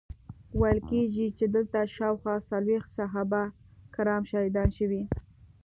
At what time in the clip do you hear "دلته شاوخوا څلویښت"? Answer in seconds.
1.55-2.89